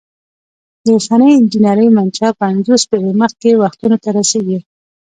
د 0.83 0.85
اوسنۍ 0.95 1.31
انجنیری 1.35 1.87
منشا 1.97 2.29
پنځوس 2.41 2.81
پیړۍ 2.89 3.13
مخکې 3.23 3.49
وختونو 3.63 3.97
ته 4.03 4.09
رسیږي. 4.17 4.59